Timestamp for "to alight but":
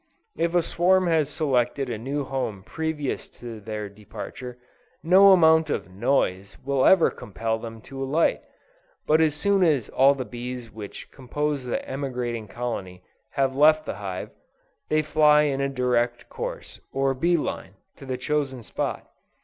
7.81-9.21